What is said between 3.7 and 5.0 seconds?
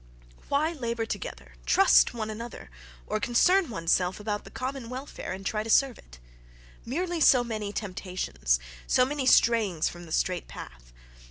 self about the common